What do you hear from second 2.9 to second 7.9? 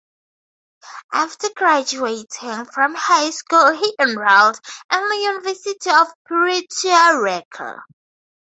high school he enrolled in the University of Puerto Rico.